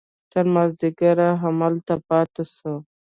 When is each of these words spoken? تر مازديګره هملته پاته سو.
تر 0.31 0.45
مازديګره 0.53 1.29
هملته 1.43 1.95
پاته 2.07 2.43
سو. 2.55 2.73